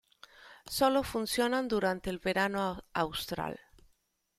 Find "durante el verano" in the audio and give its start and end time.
1.67-2.83